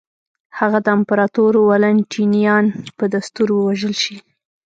هغه 0.59 0.77
د 0.85 0.87
امپراتور 0.97 1.53
والنټینیان 1.67 2.65
په 2.97 3.03
دستور 3.13 3.47
ووژل 3.53 3.93
شي. 4.03 4.17